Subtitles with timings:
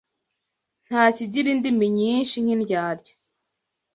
[0.87, 3.13] Nta kigira indimi nyinshi nk’indyarya